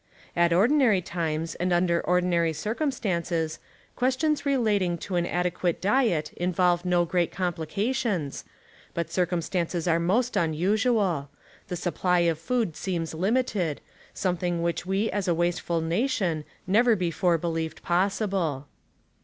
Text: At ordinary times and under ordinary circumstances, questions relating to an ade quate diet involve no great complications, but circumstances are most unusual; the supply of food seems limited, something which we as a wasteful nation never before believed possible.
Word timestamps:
At 0.35 0.51
ordinary 0.51 0.99
times 0.99 1.53
and 1.53 1.71
under 1.71 2.01
ordinary 2.01 2.53
circumstances, 2.53 3.59
questions 3.95 4.47
relating 4.47 4.97
to 4.97 5.15
an 5.15 5.27
ade 5.27 5.53
quate 5.53 5.79
diet 5.79 6.33
involve 6.33 6.83
no 6.85 7.05
great 7.05 7.31
complications, 7.31 8.43
but 8.95 9.11
circumstances 9.11 9.87
are 9.87 9.99
most 9.99 10.35
unusual; 10.35 11.29
the 11.67 11.75
supply 11.77 12.21
of 12.21 12.39
food 12.39 12.75
seems 12.75 13.13
limited, 13.13 13.79
something 14.11 14.63
which 14.63 14.87
we 14.87 15.11
as 15.11 15.27
a 15.27 15.35
wasteful 15.35 15.81
nation 15.81 16.45
never 16.65 16.95
before 16.95 17.37
believed 17.37 17.83
possible. 17.83 18.65